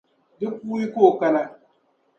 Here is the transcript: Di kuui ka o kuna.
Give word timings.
Di 0.39 0.47
kuui 0.59 0.83
ka 0.93 0.99
o 1.07 1.09
kuna. 1.19 1.41